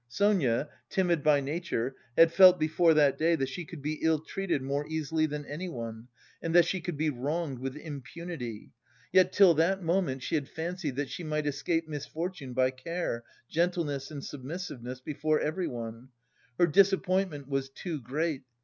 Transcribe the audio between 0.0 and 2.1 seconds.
Sonia, timid by nature,